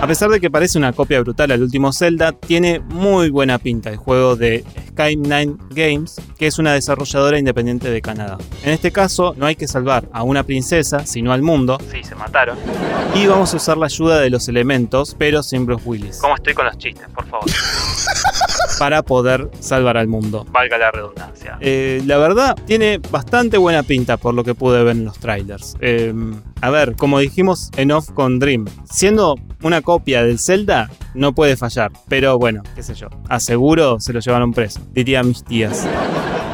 [0.00, 3.88] A pesar de que parece una copia brutal al último Zelda, tiene muy buena pinta
[3.88, 4.62] el juego de
[4.94, 8.36] Sky9 Games, que es una desarrolladora independiente de Canadá.
[8.64, 11.78] En este caso, no hay que salvar a una princesa, sino al mundo.
[11.90, 12.58] Sí, se mataron.
[13.14, 16.18] Y vamos a usar la ayuda de los elementos, pero sin Bruce Willis.
[16.18, 17.46] ¿Cómo estoy con los chistes, por favor?
[18.78, 20.44] para poder salvar al mundo.
[20.50, 21.58] Valga la redundancia.
[21.60, 25.76] Eh, la verdad, tiene bastante buena pinta por lo que pude ver en los trailers.
[25.80, 26.14] Eh,
[26.60, 31.56] a ver, como dijimos en off con Dream, siendo una copia del Zelda, no puede
[31.56, 31.92] fallar.
[32.08, 35.86] Pero bueno, qué sé yo, aseguro se lo llevaron preso, diría mis tías.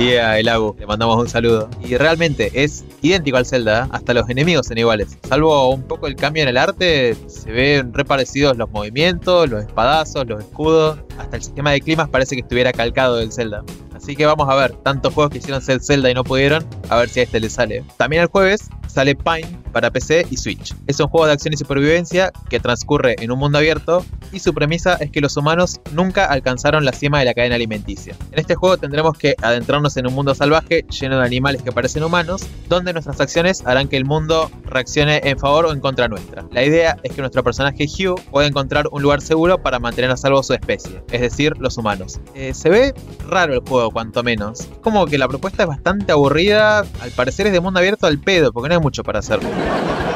[0.01, 0.47] El
[0.79, 1.69] le mandamos un saludo.
[1.85, 3.89] Y realmente es idéntico al Zelda, ¿eh?
[3.93, 5.19] hasta los enemigos son iguales.
[5.29, 10.27] Salvo un poco el cambio en el arte, se ven reparecidos los movimientos, los espadazos,
[10.27, 11.01] los escudos.
[11.19, 13.63] Hasta el sistema de climas parece que estuviera calcado del Zelda.
[14.01, 16.97] Así que vamos a ver, tantos juegos que hicieron ser Zelda y no pudieron, a
[16.97, 17.85] ver si a este le sale.
[17.99, 20.75] También el jueves sale Pine para PC y Switch.
[20.87, 24.53] Es un juego de acción y supervivencia que transcurre en un mundo abierto y su
[24.53, 28.17] premisa es que los humanos nunca alcanzaron la cima de la cadena alimenticia.
[28.33, 32.03] En este juego tendremos que adentrarnos en un mundo salvaje lleno de animales que parecen
[32.03, 36.45] humanos, donde nuestras acciones harán que el mundo reaccione en favor o en contra nuestra.
[36.51, 40.17] La idea es que nuestro personaje Hugh pueda encontrar un lugar seguro para mantener a
[40.17, 42.21] salvo su especie, es decir, los humanos.
[42.35, 42.95] Eh, se ve
[43.29, 44.61] raro el juego, cuanto menos.
[44.61, 48.18] Es como que la propuesta es bastante aburrida, al parecer es de mundo abierto al
[48.18, 49.40] pedo, porque no hay mucho para hacer.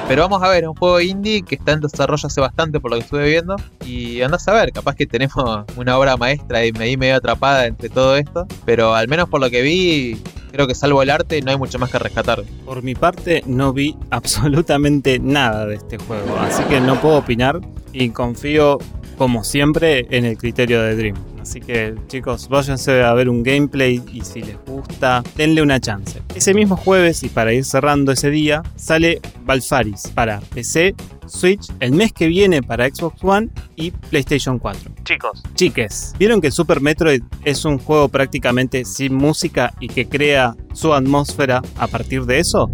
[0.07, 2.99] Pero vamos a ver, un juego indie que está en desarrollo hace bastante por lo
[2.99, 3.57] que estuve viendo.
[3.87, 7.67] Y andás a ver, capaz que tenemos una obra maestra y me di medio atrapada
[7.67, 8.47] entre todo esto.
[8.67, 10.21] Pero al menos por lo que vi,
[10.53, 12.45] creo que salvo el arte no hay mucho más que rescatar.
[12.67, 17.61] Por mi parte, no vi absolutamente nada de este juego, así que no puedo opinar
[17.93, 18.79] y confío,
[19.17, 21.34] como siempre, en el criterio de Dream.
[21.45, 26.23] Así que chicos, váyanse a ver un gameplay y si les gusta, denle una chance.
[26.35, 30.95] Ese mismo jueves, y para ir cerrando ese día, sale Valfaris para PC,
[31.27, 34.93] Switch, el mes que viene para Xbox One y PlayStation 4.
[35.05, 40.57] Chicos, Chiques, ¿vieron que Super Metroid es un juego prácticamente sin música y que crea
[40.73, 42.71] su atmósfera a partir de eso?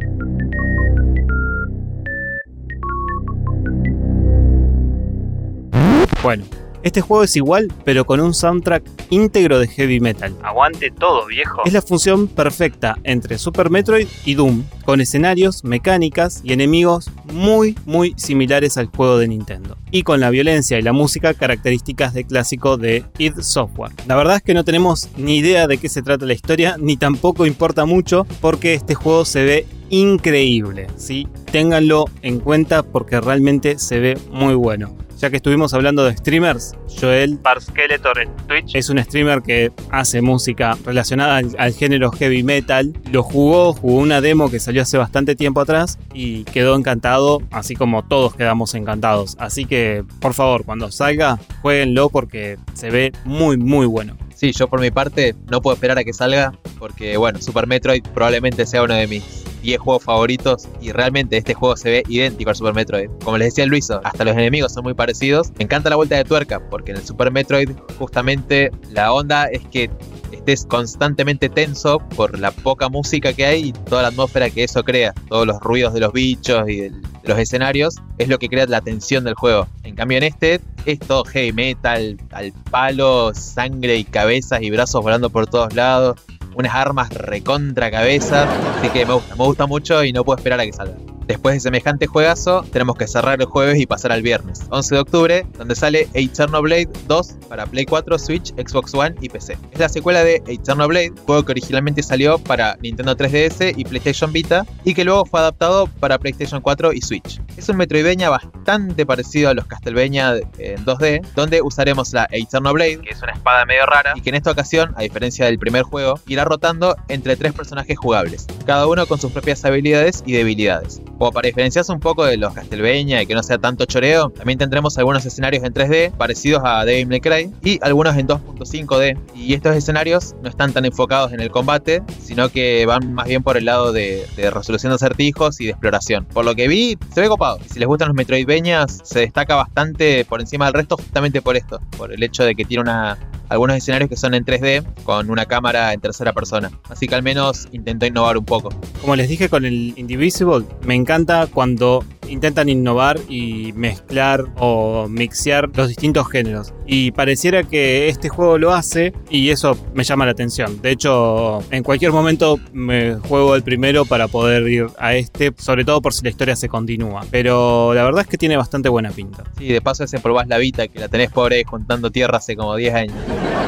[6.23, 6.45] Bueno,
[6.83, 10.35] este juego es igual, pero con un soundtrack íntegro de heavy metal.
[10.43, 11.63] aguante todo, viejo.
[11.65, 17.77] Es la función perfecta entre Super Metroid y Doom, con escenarios, mecánicas y enemigos muy,
[17.85, 19.77] muy similares al juego de Nintendo.
[19.91, 23.93] Y con la violencia y la música características de clásico de id Software.
[24.07, 26.97] La verdad es que no tenemos ni idea de qué se trata la historia, ni
[26.97, 31.29] tampoco importa mucho, porque este juego se ve increíble, ¿sí?
[31.51, 34.97] Ténganlo en cuenta porque realmente se ve muy bueno.
[35.21, 38.75] Ya que estuvimos hablando de streamers, Joel Skeletor en Twitch.
[38.75, 42.95] es un streamer que hace música relacionada al, al género heavy metal.
[43.13, 47.77] Lo jugó, jugó una demo que salió hace bastante tiempo atrás y quedó encantado, así
[47.77, 49.37] como todos quedamos encantados.
[49.39, 54.17] Así que, por favor, cuando salga, jueguenlo porque se ve muy, muy bueno.
[54.41, 58.03] Sí, yo por mi parte no puedo esperar a que salga porque, bueno, Super Metroid
[58.15, 62.49] probablemente sea uno de mis 10 juegos favoritos y realmente este juego se ve idéntico
[62.49, 63.11] al Super Metroid.
[63.23, 65.51] Como les decía Luiso, hasta los enemigos son muy parecidos.
[65.59, 69.61] Me encanta la vuelta de tuerca porque en el Super Metroid justamente la onda es
[69.67, 69.91] que
[70.37, 74.83] estés constantemente tenso por la poca música que hay y toda la atmósfera que eso
[74.83, 75.13] crea.
[75.29, 76.93] Todos los ruidos de los bichos y de
[77.25, 79.67] los escenarios es lo que crea la tensión del juego.
[79.85, 85.03] En cambio en este es todo heavy metal, al palo, sangre y cabezas y brazos
[85.03, 86.19] volando por todos lados.
[86.55, 88.49] Unas armas recontra cabezas.
[88.79, 90.97] Así que me gusta, me gusta mucho y no puedo esperar a que salga.
[91.31, 95.01] Después de semejante juegazo, tenemos que cerrar el jueves y pasar al viernes, 11 de
[95.01, 99.57] octubre, donde sale Eternal Blade 2 para Play 4, Switch, Xbox One y PC.
[99.71, 104.33] Es la secuela de Eternal Blade, juego que originalmente salió para Nintendo 3DS y PlayStation
[104.33, 107.41] Vita, y que luego fue adaptado para PlayStation 4 y Switch.
[107.57, 113.03] Es un Metroidvania bastante parecido a los Castlevania en 2D, donde usaremos la Eternal Blade,
[113.03, 114.15] Que es una espada medio rara.
[114.17, 117.97] y que en esta ocasión, a diferencia del primer juego, irá rotando entre tres personajes
[117.97, 121.01] jugables, cada uno con sus propias habilidades y debilidades.
[121.21, 124.59] Como para diferenciarse un poco de los Castlevania y que no sea tanto choreo, también
[124.59, 129.19] tendremos algunos escenarios en 3D parecidos a Devil May Cry y algunos en 2.5D.
[129.35, 133.43] Y estos escenarios no están tan enfocados en el combate, sino que van más bien
[133.43, 136.25] por el lado de, de resolución de acertijos y de exploración.
[136.25, 137.59] Por lo que vi, se ve copado.
[137.71, 141.83] Si les gustan los Metroidvanias, se destaca bastante por encima del resto justamente por esto,
[141.99, 143.19] por el hecho de que tiene una,
[143.51, 146.71] algunos escenarios que son en 3D con una cámara en tercera persona.
[146.89, 148.71] Así que al menos intentó innovar un poco.
[149.03, 151.10] Como les dije con el Indivisible, me encanta
[151.53, 156.73] cuando intentan innovar y mezclar o mixear los distintos géneros.
[156.87, 160.81] Y pareciera que este juego lo hace y eso me llama la atención.
[160.81, 165.85] De hecho, en cualquier momento me juego el primero para poder ir a este, sobre
[165.85, 167.25] todo por si la historia se continúa.
[167.31, 169.43] Pero la verdad es que tiene bastante buena pinta.
[169.59, 172.77] Sí, de paso ese probás la Vita, que la tenés pobre juntando tierra hace como
[172.77, 173.17] 10 años.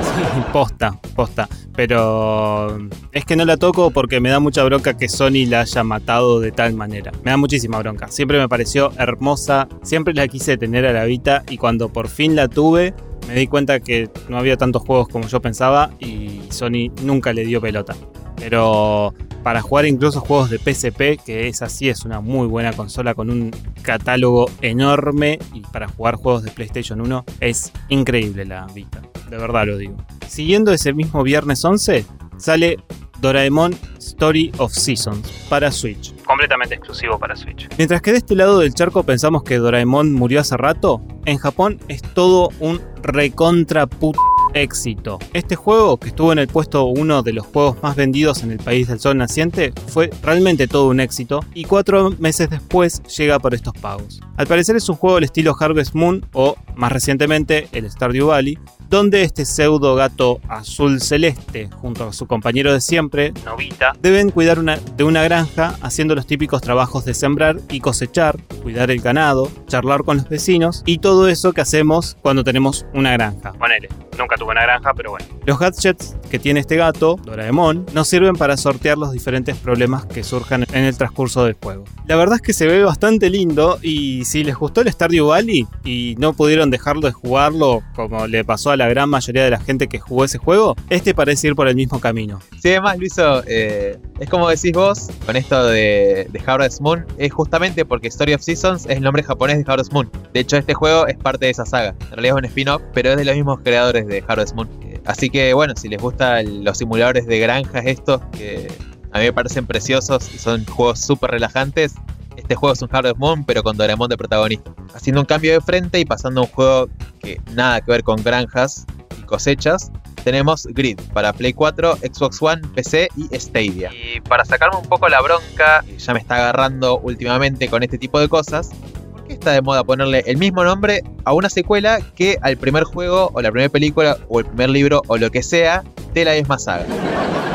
[0.03, 1.49] Sí, posta, posta.
[1.75, 5.83] Pero es que no la toco porque me da mucha bronca que Sony la haya
[5.85, 7.13] matado de tal manera.
[7.25, 8.09] Me da muchísima bronca.
[8.09, 9.69] Siempre me pareció hermosa.
[9.83, 12.95] Siempre la quise tener a la Vita y cuando por fin la tuve
[13.29, 17.45] me di cuenta que no había tantos juegos como yo pensaba y Sony nunca le
[17.45, 17.95] dio pelota.
[18.37, 23.15] Pero para jugar incluso juegos de PSP, que es así, es una muy buena consola
[23.15, 23.51] con un
[23.83, 29.01] catálogo enorme y para jugar juegos de PlayStation 1 es increíble la Vita,
[29.33, 29.97] de verdad lo digo.
[30.29, 32.05] Siguiendo ese mismo viernes 11,
[32.37, 32.77] sale
[33.21, 36.15] Doraemon Story of Seasons para Switch.
[36.27, 37.67] Completamente exclusivo para Switch.
[37.79, 41.81] Mientras que de este lado del charco pensamos que Doraemon murió hace rato, en Japón
[41.89, 44.21] es todo un recontra puto
[44.55, 45.19] éxito.
[45.33, 48.59] Este juego, que estuvo en el puesto uno de los juegos más vendidos en el
[48.59, 53.55] país del sol naciente, fue realmente todo un éxito y cuatro meses después llega por
[53.55, 54.21] estos pagos.
[54.37, 58.59] Al parecer es un juego del estilo Harvest Moon o, más recientemente, el Stardew Valley,
[58.93, 63.95] donde este pseudo gato azul celeste, junto a su compañero de siempre, Novita.
[64.03, 68.91] deben cuidar una- de una granja haciendo los típicos trabajos de sembrar y cosechar, cuidar
[68.91, 73.53] el ganado, charlar con los vecinos y todo eso que hacemos cuando tenemos una granja.
[73.55, 73.89] Ponele.
[74.19, 75.25] Nunca tuve una granja, pero bueno.
[75.47, 80.23] Los gadgets que tiene este gato, Doraemon, nos sirven para sortear los diferentes problemas que
[80.23, 81.85] surjan en el transcurso del juego.
[82.07, 85.67] La verdad es que se ve bastante lindo y si les gustó el Stardew Valley
[85.83, 89.61] y no pudieron dejarlo de jugarlo como le pasó a la gran mayoría de la
[89.61, 92.41] gente que jugó ese juego, este parece ir por el mismo camino.
[92.61, 97.33] Sí, además, Luiso, eh, es como decís vos, con esto de, de Harvest Moon, es
[97.33, 100.11] justamente porque Story of Seasons es el nombre japonés de Harvest Moon.
[100.33, 101.95] De hecho, este juego es parte de esa saga.
[102.01, 104.69] En realidad es un spin-off, pero es de los mismos creadores de Harvest Moon.
[104.83, 108.69] Eh, Así que, bueno, si les gustan los simuladores de granjas estos, que
[109.11, 111.95] a mí me parecen preciosos y son juegos súper relajantes,
[112.37, 114.73] este juego es un Harvest Moon, pero con Doraemon de protagonista.
[114.95, 116.89] Haciendo un cambio de frente y pasando a un juego
[117.21, 118.87] que nada que ver con granjas
[119.19, 119.91] y cosechas,
[120.25, 123.91] tenemos Grid para Play 4, Xbox One, PC y Stadia.
[123.93, 127.99] Y para sacarme un poco la bronca, que ya me está agarrando últimamente con este
[127.99, 128.71] tipo de cosas,
[129.13, 132.85] ¿por qué está de moda ponerle el mismo nombre a una secuela que al primer
[132.85, 135.83] juego o la primera película o el primer libro o lo que sea
[136.15, 136.87] de la misma saga?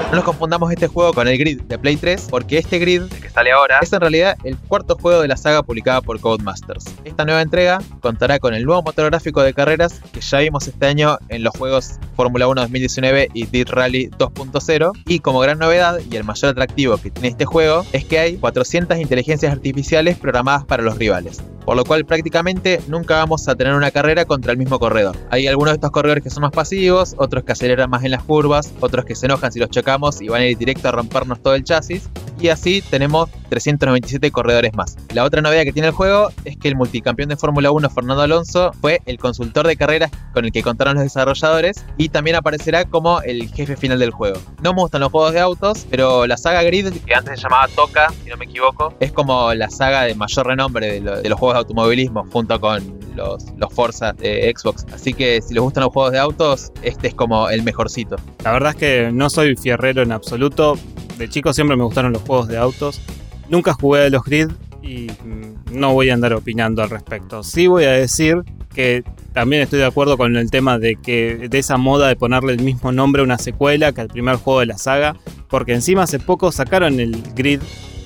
[0.07, 3.21] No nos confundamos este juego con el Grid de Play 3, porque este Grid El
[3.21, 3.79] que sale ahora.
[3.81, 6.85] es en realidad el cuarto juego de la saga publicada por Codemasters.
[7.03, 10.85] Esta nueva entrega contará con el nuevo motor gráfico de carreras que ya vimos este
[10.85, 15.99] año en los juegos Fórmula 1 2019 y Dirt Rally 2.0 y como gran novedad
[16.09, 20.63] y el mayor atractivo que tiene este juego es que hay 400 inteligencias artificiales programadas
[20.63, 21.43] para los rivales.
[21.65, 25.17] Por lo cual prácticamente nunca vamos a tener una carrera contra el mismo corredor.
[25.31, 28.23] Hay algunos de estos corredores que son más pasivos, otros que aceleran más en las
[28.23, 31.41] curvas, otros que se enojan si los chocamos y van a ir directo a rompernos
[31.41, 34.97] todo el chasis y así tenemos 397 corredores más.
[35.13, 38.23] La otra novedad que tiene el juego es que el multicampeón de Fórmula 1 Fernando
[38.23, 42.85] Alonso fue el consultor de carreras con el que contaron los desarrolladores y también aparecerá
[42.85, 44.39] como el jefe final del juego.
[44.61, 47.67] No me gustan los juegos de autos, pero la saga Grid Que antes se llamaba
[47.75, 48.93] Toca, si no me equivoco.
[48.99, 52.97] es como la saga de mayor renombre de, de los juegos de automovilismo junto con
[53.15, 54.85] los, los Forza de Xbox.
[54.93, 58.15] Así que si les gustan los juegos de autos, este es como el mejorcito.
[58.43, 60.77] La verdad es que no soy fierrero en absoluto.
[61.17, 63.01] De chico siempre me gustaron los juegos de autos.
[63.49, 64.49] Nunca jugué a los grid
[64.81, 67.43] y mm, no voy a andar opinando al respecto.
[67.43, 69.03] Sí voy a decir que
[69.33, 72.61] también estoy de acuerdo con el tema de que de esa moda de ponerle el
[72.61, 75.15] mismo nombre a una secuela que al primer juego de la saga,
[75.49, 77.61] porque encima hace poco sacaron el grid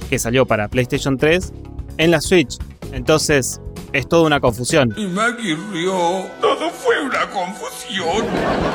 [0.09, 1.53] que salió para PlayStation 3
[1.97, 2.57] en la Switch.
[2.93, 3.61] Entonces
[3.93, 4.93] es toda una confusión.
[4.97, 6.25] Y Maggie rió.
[6.39, 8.25] Todo fue una confusión.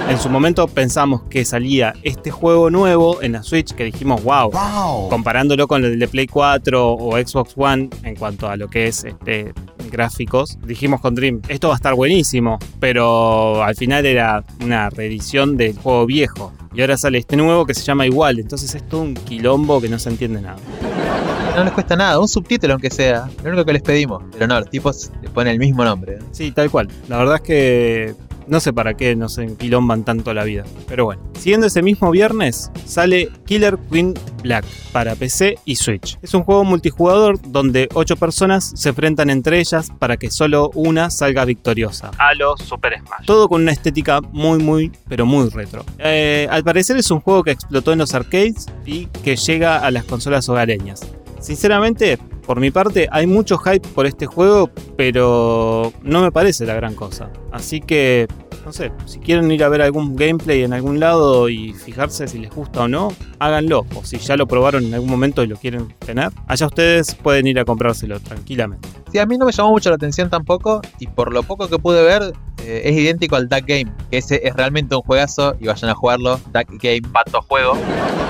[0.09, 4.51] En su momento pensamos que salía este juego nuevo en la Switch que dijimos, wow,
[5.09, 9.05] comparándolo con el de Play 4 o Xbox One en cuanto a lo que es
[9.05, 9.53] este,
[9.91, 15.57] gráficos, dijimos con Dream, esto va a estar buenísimo, pero al final era una reedición
[15.57, 16.53] del juego viejo.
[16.75, 19.89] Y ahora sale este nuevo que se llama igual, entonces es todo un quilombo que
[19.89, 20.59] no se entiende nada.
[21.57, 24.23] No les cuesta nada, un subtítulo aunque sea, lo único que les pedimos.
[24.33, 26.19] Pero no, los tipos le ponen el mismo nombre.
[26.33, 26.89] Sí, tal cual.
[27.09, 28.15] La verdad es que
[28.47, 30.65] no sé para qué nos enquilomban tanto la vida.
[30.89, 31.23] Pero bueno.
[31.39, 36.19] Siguiendo ese mismo viernes, sale Killer Queen Black para PC y Switch.
[36.23, 41.11] Es un juego multijugador donde 8 personas se enfrentan entre ellas para que solo una
[41.11, 42.11] salga victoriosa.
[42.19, 43.27] A los Super Smash.
[43.27, 45.85] Todo con una estética muy, muy, pero muy retro.
[45.99, 49.91] Eh, al parecer es un juego que explotó en los arcades y que llega a
[49.91, 51.01] las consolas hogareñas.
[51.41, 56.75] Sinceramente, por mi parte, hay mucho hype por este juego, pero no me parece la
[56.75, 57.29] gran cosa.
[57.51, 58.29] Así que,
[58.65, 62.39] no sé, si quieren ir a ver algún gameplay en algún lado y fijarse si
[62.39, 63.85] les gusta o no, háganlo.
[63.97, 67.49] O si ya lo probaron en algún momento y lo quieren tener, allá ustedes pueden
[67.49, 68.89] ir a comprárselo tranquilamente.
[69.11, 71.79] Sí, a mí no me llamó mucho la atención tampoco, y por lo poco que
[71.79, 72.33] pude ver,
[72.63, 75.95] eh, es idéntico al Duck Game, que ese es realmente un juegazo, y vayan a
[75.95, 77.03] jugarlo, Duck Game.
[77.13, 77.77] Pato juego.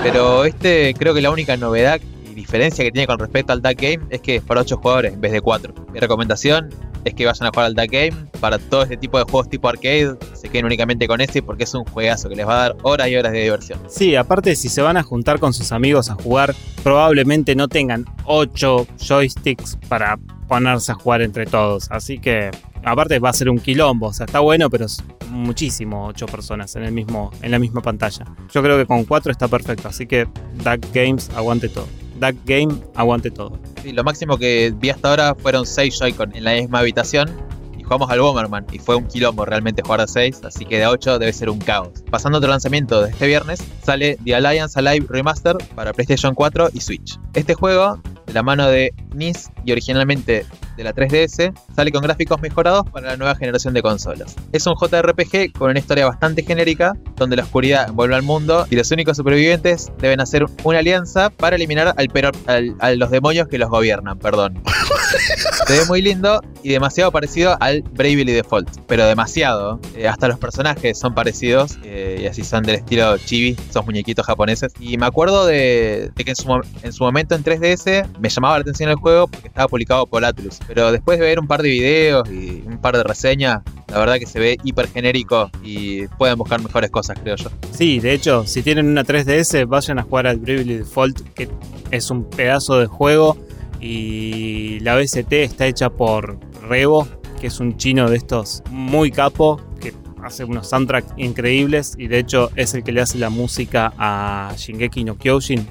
[0.01, 1.99] Pero este creo que la única novedad
[2.37, 5.21] diferencia que tiene con respecto al Duck Game es que es para 8 jugadores en
[5.21, 5.73] vez de 4.
[5.91, 6.69] Mi recomendación
[7.03, 8.13] es que vayan a jugar al Duck Game.
[8.39, 11.73] Para todo este tipo de juegos tipo arcade, se queden únicamente con ese porque es
[11.73, 13.79] un juegazo que les va a dar horas y horas de diversión.
[13.89, 18.05] Sí, aparte si se van a juntar con sus amigos a jugar, probablemente no tengan
[18.25, 21.89] 8 joysticks para ponerse a jugar entre todos.
[21.91, 22.51] Así que,
[22.83, 24.07] aparte va a ser un quilombo.
[24.07, 27.81] O sea, está bueno, pero es muchísimo 8 personas en, el mismo, en la misma
[27.81, 28.25] pantalla.
[28.53, 29.87] Yo creo que con 4 está perfecto.
[29.87, 31.87] Así que Duck Games aguante todo.
[32.19, 33.59] Duck Game aguante todo.
[33.85, 37.29] Lo máximo que vi hasta ahora fueron 6 Joy-Con en la misma habitación.
[37.77, 40.87] Y jugamos al Bomberman y fue un quilombo realmente jugar a 6, así que de
[40.87, 42.03] 8 debe ser un caos.
[42.09, 46.69] Pasando a otro lanzamiento de este viernes, sale The Alliance Alive Remaster para PlayStation 4
[46.73, 47.19] y Switch.
[47.33, 50.45] Este juego, de la mano de NIS y originalmente
[50.77, 54.35] de la 3DS, sale con gráficos mejorados para la nueva generación de consolas.
[54.53, 58.75] Es un JRPG con una historia bastante genérica, donde la oscuridad envuelve al mundo y
[58.75, 63.47] los únicos supervivientes deben hacer una alianza para eliminar al pero- al- a los demonios
[63.47, 64.61] que los gobiernan, perdón.
[65.67, 69.79] Se ve muy lindo y demasiado parecido al Bravely Default, pero demasiado.
[69.95, 74.25] Eh, hasta los personajes son parecidos eh, y así son del estilo chibi, son muñequitos
[74.25, 74.71] japoneses.
[74.79, 78.55] Y me acuerdo de, de que en su, en su momento en 3DS me llamaba
[78.57, 81.61] la atención el juego porque estaba publicado por Atlus, pero después de ver un par
[81.61, 86.07] de videos y un par de reseñas, la verdad que se ve hiper genérico y
[86.07, 87.49] pueden buscar mejores cosas, creo yo.
[87.71, 91.47] Sí, de hecho, si tienen una 3DS, vayan a jugar al Bravely Default, que
[91.91, 93.37] es un pedazo de juego.
[93.79, 97.07] Y la BST está hecha por Revo,
[97.39, 101.93] que es un chino de estos muy capo, que hace unos soundtracks increíbles.
[101.97, 105.65] Y de hecho, es el que le hace la música a Shingeki no Kyojin,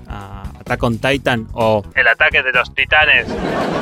[0.66, 1.46] Attack on Titan.
[1.52, 3.28] O, El ataque de los titanes.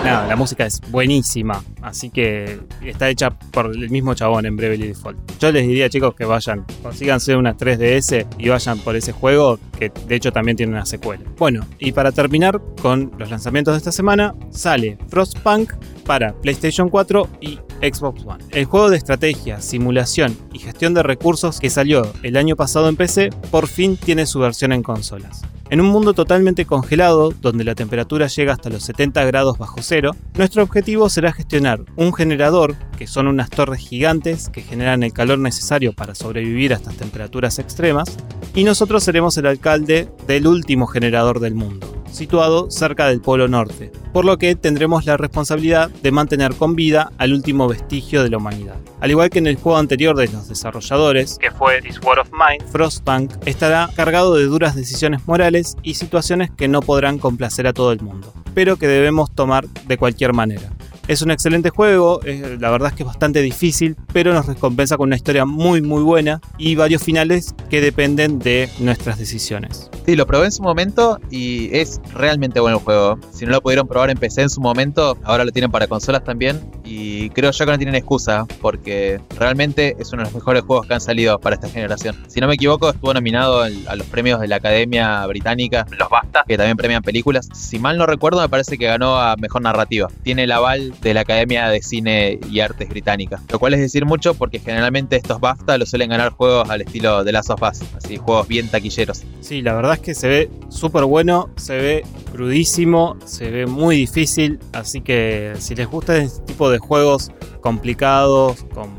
[0.04, 1.62] nada, la música es buenísima.
[1.84, 5.18] Así que está hecha por el mismo chabón en Bravely Default.
[5.38, 9.92] Yo les diría, chicos, que vayan, consíganse una 3DS y vayan por ese juego, que
[10.08, 11.22] de hecho también tiene una secuela.
[11.36, 15.74] Bueno, y para terminar con los lanzamientos de esta semana, sale Frostpunk
[16.06, 18.44] para PlayStation 4 y Xbox One.
[18.52, 22.96] El juego de estrategia, simulación y gestión de recursos que salió el año pasado en
[22.96, 25.42] PC, por fin tiene su versión en consolas.
[25.70, 30.12] En un mundo totalmente congelado, donde la temperatura llega hasta los 70 grados bajo cero,
[30.34, 35.38] nuestro objetivo será gestionar un generador, que son unas torres gigantes que generan el calor
[35.38, 38.16] necesario para sobrevivir a estas temperaturas extremas,
[38.54, 43.90] y nosotros seremos el alcalde del último generador del mundo, situado cerca del Polo Norte,
[44.12, 48.36] por lo que tendremos la responsabilidad de mantener con vida al último vestigio de la
[48.36, 48.76] humanidad.
[49.00, 52.30] Al igual que en el juego anterior de los desarrolladores, Que fue This War of
[52.32, 52.64] Mine.
[52.70, 57.90] Frostpunk estará cargado de duras decisiones morales y situaciones que no podrán complacer a todo
[57.92, 60.73] el mundo, pero que debemos tomar de cualquier manera.
[61.06, 62.20] Es un excelente juego,
[62.58, 66.02] la verdad es que es bastante difícil, pero nos recompensa con una historia muy muy
[66.02, 69.90] buena y varios finales que dependen de nuestras decisiones.
[70.06, 73.18] Sí, lo probé en su momento y es realmente bueno el juego.
[73.32, 76.24] Si no lo pudieron probar en PC en su momento, ahora lo tienen para consolas
[76.24, 76.60] también.
[76.84, 80.86] Y creo yo que no tienen excusa, porque realmente es uno de los mejores juegos
[80.86, 82.16] que han salido para esta generación.
[82.28, 86.44] Si no me equivoco, estuvo nominado a los premios de la Academia Británica, Los basta.
[86.46, 87.48] que también premian películas.
[87.54, 90.08] Si mal no recuerdo, me parece que ganó a Mejor Narrativa.
[90.22, 93.40] Tiene el aval de la Academia de Cine y Artes Británica.
[93.50, 97.24] Lo cual es decir mucho porque generalmente estos BAFTA los suelen ganar juegos al estilo
[97.24, 97.82] de Last of Us.
[97.96, 99.22] Así, juegos bien taquilleros.
[99.40, 103.96] Sí, la verdad es que se ve súper bueno, se ve crudísimo, se ve muy
[103.96, 107.30] difícil, así que si les gusta este tipo de juegos
[107.60, 108.90] complicados, con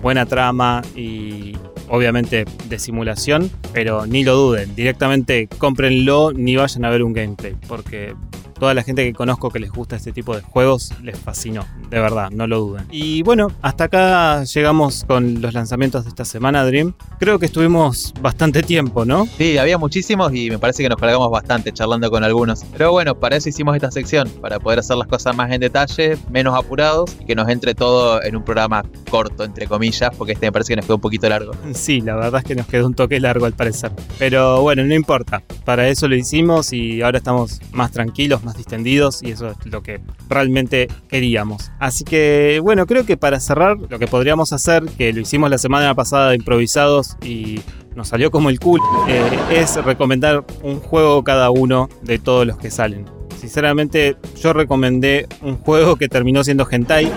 [0.00, 1.56] buena trama y
[1.88, 7.56] obviamente de simulación, pero ni lo duden, directamente cómprenlo ni vayan a ver un gameplay,
[7.66, 8.14] porque
[8.58, 12.00] toda la gente que conozco que les gusta este tipo de juegos les fascinó, de
[12.00, 12.86] verdad, no lo duden.
[12.90, 16.94] Y bueno, hasta acá llegamos con los lanzamientos de esta semana, Dream.
[17.18, 19.26] Creo que estuvimos bastante tiempo, ¿no?
[19.38, 22.64] Sí, había muchísimos y me parece que nos colgamos bastante charlando con algunos.
[22.72, 26.16] Pero bueno, para eso hicimos esta sección, para poder hacer las cosas más en detalle,
[26.30, 30.46] menos apurados y que nos entre todo en un programa corto, entre comillas, porque este
[30.46, 31.52] me parece que nos quedó un poquito largo.
[31.72, 33.90] Sí, la verdad es que nos quedó un toque largo al parecer.
[34.18, 35.42] Pero bueno, no importa.
[35.64, 39.82] Para eso lo hicimos y ahora estamos más tranquilos, más distendidos y eso es lo
[39.82, 41.70] que realmente queríamos.
[41.78, 45.58] Así que bueno, creo que para cerrar lo que podríamos hacer, que lo hicimos la
[45.58, 47.60] semana pasada improvisados y
[47.94, 52.58] nos salió como el culo, eh, es recomendar un juego cada uno de todos los
[52.58, 53.06] que salen.
[53.44, 57.10] Sinceramente, yo recomendé un juego que terminó siendo hentai.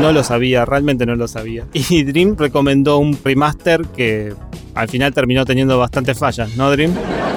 [0.00, 1.66] No lo sabía, realmente no lo sabía.
[1.72, 4.34] Y Dream recomendó un remaster que
[4.76, 6.94] al final terminó teniendo bastantes fallas, ¿no, Dream?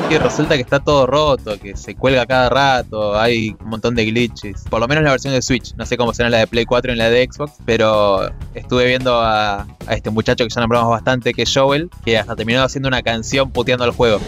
[0.09, 4.05] Y resulta que está todo roto, que se cuelga cada rato, hay un montón de
[4.05, 4.63] glitches.
[4.69, 6.93] Por lo menos la versión de Switch, no sé cómo será la de Play 4
[6.93, 11.33] y la de Xbox, pero estuve viendo a, a este muchacho que ya nombramos bastante,
[11.33, 14.19] que es Joel, que hasta terminó haciendo una canción puteando el juego.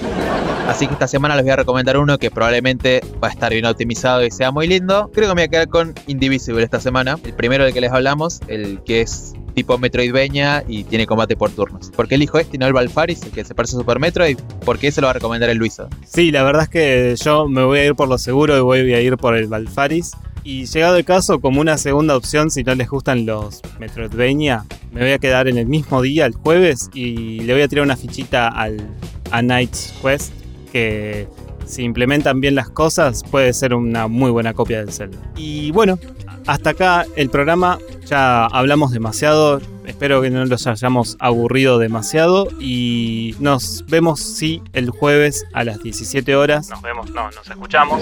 [0.67, 3.65] Así que esta semana les voy a recomendar uno que probablemente va a estar bien
[3.65, 5.09] optimizado y sea muy lindo.
[5.13, 7.17] Creo que me voy a quedar con Indivisible esta semana.
[7.25, 11.51] El primero del que les hablamos, el que es tipo Metroidvania y tiene combate por
[11.51, 11.91] turnos.
[11.91, 14.37] ¿Por qué elijo este y no el Valfaris, el que se parece a Super Metroid?
[14.65, 15.87] ¿Por qué se lo va a recomendar el Luiso?
[16.05, 18.93] Sí, la verdad es que yo me voy a ir por lo seguro y voy
[18.93, 20.11] a ir por el Valfaris.
[20.43, 25.01] Y llegado el caso, como una segunda opción, si no les gustan los Metroidvania, me
[25.01, 27.95] voy a quedar en el mismo día, el jueves, y le voy a tirar una
[27.95, 28.81] fichita al,
[29.29, 30.33] a Knight's Quest,
[30.71, 31.27] que
[31.65, 35.17] si implementan bien las cosas puede ser una muy buena copia del Zelda.
[35.35, 35.99] Y bueno,
[36.47, 43.35] hasta acá el programa, ya hablamos demasiado, espero que no los hayamos aburrido demasiado y
[43.39, 48.01] nos vemos sí el jueves a las 17 horas Nos vemos, no, nos escuchamos.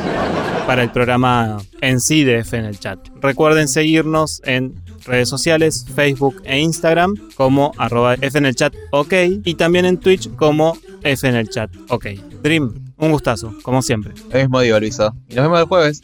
[0.65, 2.99] para el programa en sí de F en el chat.
[3.21, 4.75] Recuerden seguirnos en
[5.05, 9.13] redes sociales, Facebook e Instagram como arroba F en el chat ok
[9.43, 12.07] y también en Twitch como F en el chat ok.
[12.43, 14.13] Dream, un gustazo, como siempre.
[14.31, 15.13] Lo mismo digo, Luiso.
[15.27, 16.01] Y nos vemos el jueves.